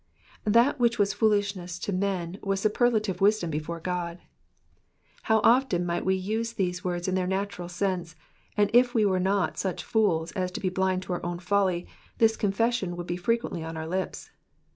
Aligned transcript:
That 0.47 0.79
which 0.79 0.97
was 0.97 1.13
foolishness 1.13 1.77
to 1.77 1.93
men 1.93 2.39
was 2.41 2.61
superlative 2.61 3.21
wisdom 3.21 3.51
before 3.51 3.79
God. 3.79 4.17
How 5.29 5.41
oftea 5.41 5.77
might 5.85 6.03
we 6.03 6.15
use 6.15 6.53
these 6.53 6.83
words 6.83 7.07
in 7.07 7.13
their 7.13 7.27
natural 7.27 7.69
sense, 7.69 8.15
and 8.57 8.71
if 8.73 8.95
we 8.95 9.05
were 9.05 9.19
not 9.19 9.59
such 9.59 9.83
fools 9.83 10.31
as 10.31 10.49
to 10.53 10.59
be 10.59 10.69
blind 10.69 11.03
to 11.03 11.13
our 11.13 11.23
own 11.23 11.37
folly, 11.37 11.85
this 12.17 12.35
confession 12.35 12.95
would 12.97 13.05
be 13.05 13.15
frequently 13.15 13.63
on 13.63 13.77
our 13.77 13.85
lips. 13.87 14.31